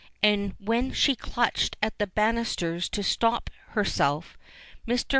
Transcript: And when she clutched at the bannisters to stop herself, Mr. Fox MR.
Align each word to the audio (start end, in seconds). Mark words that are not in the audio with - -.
And 0.23 0.55
when 0.59 0.93
she 0.93 1.15
clutched 1.15 1.77
at 1.79 1.99
the 1.99 2.07
bannisters 2.07 2.89
to 2.89 3.03
stop 3.03 3.51
herself, 3.75 4.35
Mr. 4.87 4.93
Fox 4.99 5.03
MR. 5.03 5.09